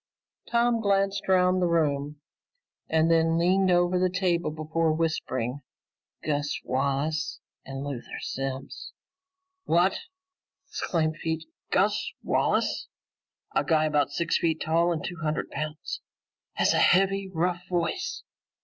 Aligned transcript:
Tom 0.49 0.81
glanced 0.81 1.29
around 1.29 1.59
the 1.59 1.67
room 1.67 2.19
and 2.89 3.11
then 3.11 3.37
leaned 3.37 3.69
over 3.69 3.99
the 3.99 4.09
table 4.09 4.49
before 4.49 4.91
whispering, 4.93 5.61
"Gus 6.23 6.59
Wallace 6.63 7.39
and 7.65 7.83
Luther 7.83 8.17
Simms." 8.19 8.93
"What?" 9.65 9.99
exclaimed 10.67 11.17
Pete. 11.21 11.45
"Gus 11.69 12.13
Wallace? 12.23 12.87
A 13.53 13.63
guy 13.63 13.85
about 13.85 14.09
six 14.09 14.39
feet 14.39 14.61
tall 14.65 14.91
and 14.91 15.03
two 15.05 15.17
hundred 15.17 15.51
pounds? 15.51 16.01
Has 16.53 16.73
a 16.73 16.79
heavy 16.79 17.27
rough 17.31 17.67
voice?" 17.69 18.23